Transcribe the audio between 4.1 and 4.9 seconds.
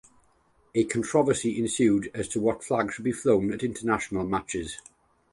matches.